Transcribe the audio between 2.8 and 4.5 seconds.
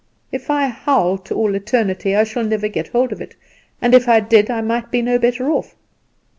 hold of it; and if I did